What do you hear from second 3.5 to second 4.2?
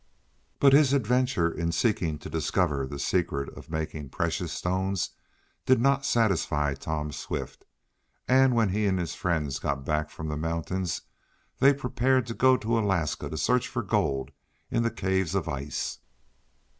of making